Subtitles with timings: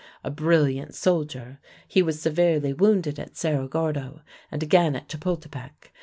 [0.23, 5.93] A brilliant soldier, he was severely wounded at Cerro Gordo and again at Chapultepec.